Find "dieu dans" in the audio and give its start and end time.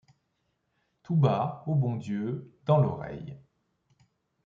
1.95-2.79